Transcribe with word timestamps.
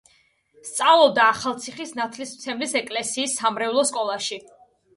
სწავლობდა 0.69 1.27
ახალციხის 1.33 1.93
ნათლისმცემლის 2.01 2.75
ეკლესიის 2.81 3.39
სამრევლო 3.43 3.87
სკოლაში. 3.95 4.45